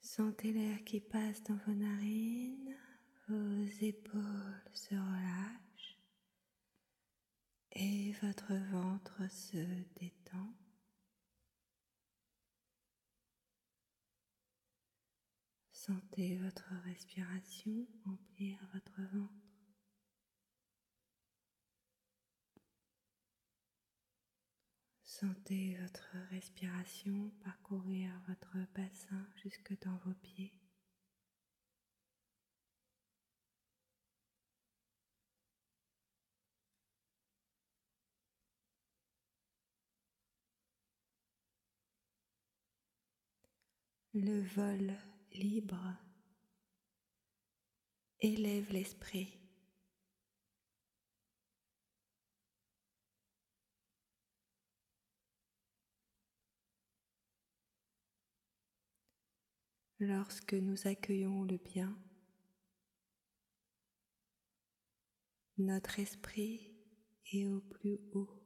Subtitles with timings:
[0.00, 2.74] Sentez l'air qui passe dans vos narines,
[3.28, 5.65] vos épaules se relâchent
[7.78, 9.58] et votre ventre se
[10.00, 10.54] détend.
[15.72, 19.32] Sentez votre respiration remplir votre ventre.
[25.04, 30.65] Sentez votre respiration parcourir votre bassin jusque dans vos pieds.
[44.18, 44.96] Le vol
[45.34, 45.94] libre
[48.20, 49.38] élève l'esprit.
[59.98, 61.94] lorsque nous accueillons le bien,
[65.58, 66.74] notre esprit
[67.32, 68.45] est au plus haut.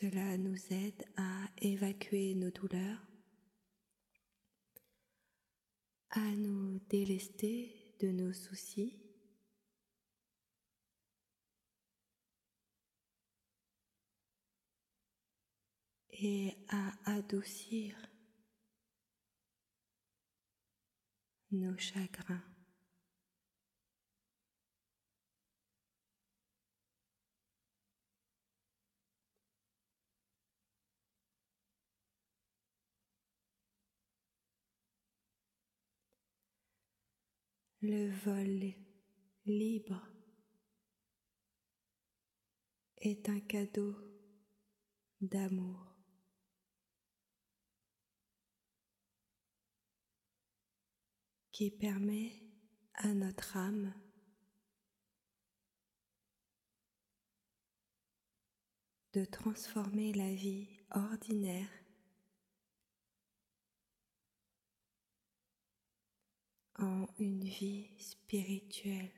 [0.00, 3.00] Cela nous aide à évacuer nos douleurs
[6.10, 8.98] à nous délester de nos soucis.
[16.10, 17.96] et à adoucir
[21.50, 22.53] nos chagrins.
[37.86, 38.72] Le vol
[39.44, 40.08] libre
[42.96, 43.94] est un cadeau
[45.20, 45.90] d'amour.
[51.52, 52.42] qui permet
[52.94, 53.94] à notre âme
[59.12, 61.83] de transformer la vie ordinaire
[66.78, 69.12] en une vie spirituelle.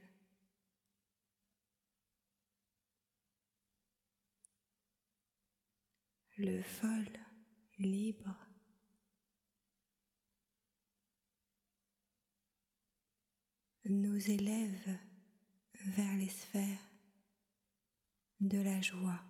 [6.39, 7.09] Le vol
[7.79, 8.37] libre
[13.87, 14.99] nous élève
[15.87, 16.91] vers les sphères
[18.41, 19.21] de la joie.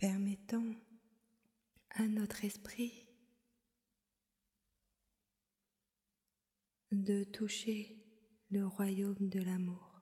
[0.00, 0.64] Permettant
[1.90, 3.06] à notre esprit
[6.90, 8.02] de toucher
[8.50, 10.00] le royaume de l'amour.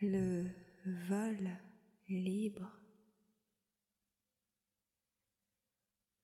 [0.00, 0.46] Le
[1.08, 1.50] vol
[2.08, 2.70] libre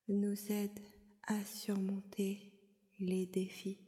[0.08, 0.78] nous aide
[1.24, 2.52] à surmonter
[2.98, 3.78] les défis.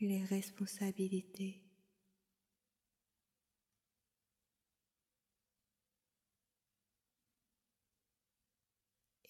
[0.00, 1.64] les responsabilités.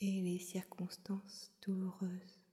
[0.01, 2.44] et les circonstances douloureuses.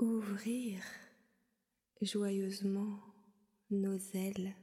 [0.00, 0.80] Ouvrir
[2.00, 3.00] joyeusement
[3.70, 4.54] nos ailes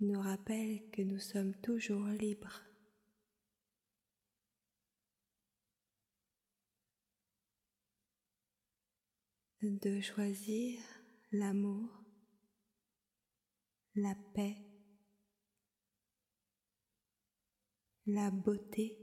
[0.00, 2.62] nous rappelle que nous sommes toujours libres.
[9.62, 10.80] de choisir
[11.32, 11.88] l'amour,
[13.94, 14.69] la paix,
[18.14, 18.98] la beauté,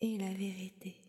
[0.00, 1.00] et la vérité.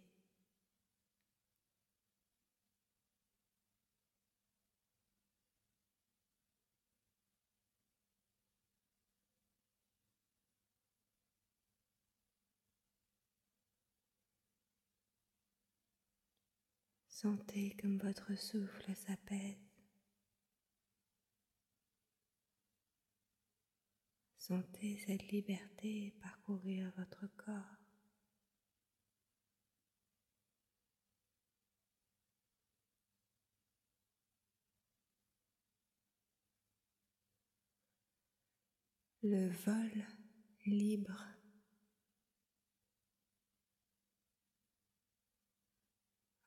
[17.07, 19.72] Sentez comme votre souffle s'apaise.
[24.45, 27.77] Sentez cette liberté parcourir votre corps.
[39.21, 40.05] Le vol
[40.65, 41.25] libre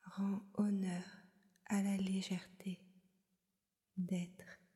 [0.03, 1.03] rend honneur
[1.65, 2.79] à la légèreté
[3.97, 4.66] d'être.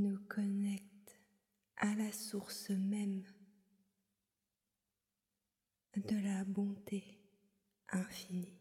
[0.00, 1.20] Nous connecte
[1.76, 3.22] à la source même
[5.94, 7.04] de la bonté
[7.90, 8.59] infinie.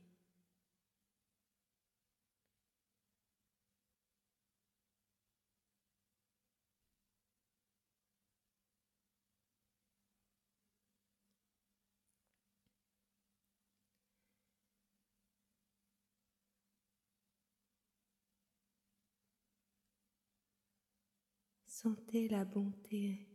[21.82, 23.26] Sentez la bonté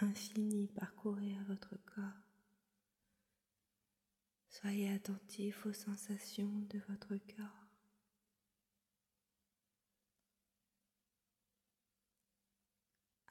[0.00, 2.22] infinie parcourir votre corps.
[4.48, 7.66] Soyez attentif aux sensations de votre corps.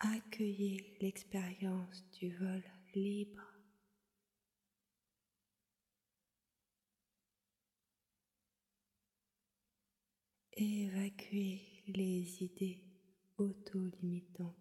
[0.01, 2.61] Accueillez l'expérience du vol
[2.93, 3.55] libre.
[10.51, 12.88] Évacuez les idées
[13.39, 14.55] auto-limitante.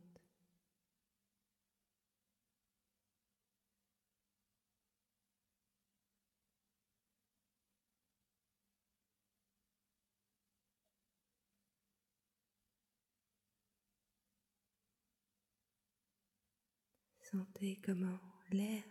[17.20, 18.18] Sentez comment
[18.50, 18.82] l'air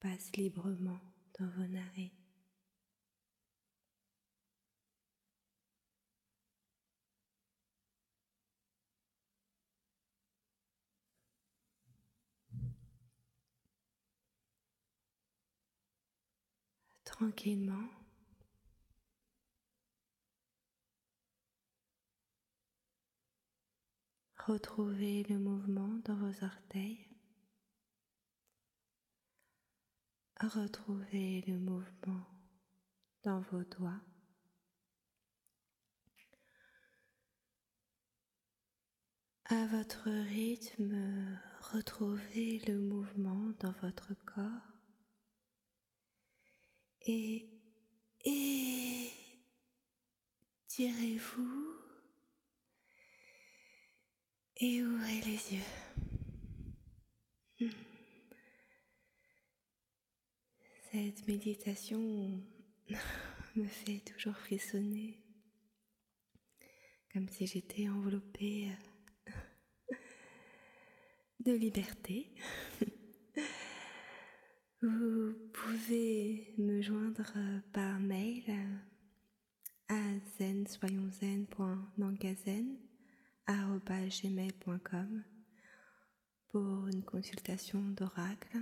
[0.00, 1.00] passe librement
[1.38, 2.23] dans vos narines.
[17.14, 17.88] Tranquillement.
[24.36, 27.08] Retrouvez le mouvement dans vos orteils.
[30.40, 32.26] Retrouvez le mouvement
[33.22, 34.02] dans vos doigts.
[39.44, 44.73] À votre rythme, retrouvez le mouvement dans votre corps
[47.06, 47.46] et,
[48.24, 49.10] et
[50.66, 51.74] tirez-vous
[54.56, 55.60] et ouvrez les yeux.
[60.90, 62.42] Cette méditation
[63.56, 65.18] me fait toujours frissonner,
[67.12, 68.70] comme si j'étais enveloppée
[71.40, 72.34] de liberté.
[74.82, 77.32] Vous pouvez me joindre
[77.72, 78.44] par mail
[80.38, 81.10] zen soyons
[84.08, 85.24] gmail.com
[86.48, 88.58] pour une consultation d'oracle.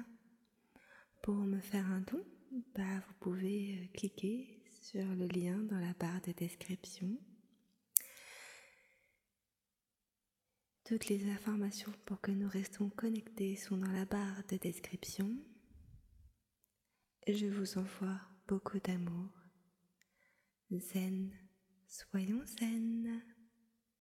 [1.22, 2.24] Pour me faire un don,
[2.74, 7.16] bah, vous pouvez euh, cliquer sur le lien dans la barre de description.
[10.84, 15.36] Toutes les informations pour que nous restons connectés sont dans la barre de description.
[17.28, 19.30] Je vous envoie beaucoup d'amour.
[20.72, 21.30] Zen,
[21.86, 23.22] soyons zen.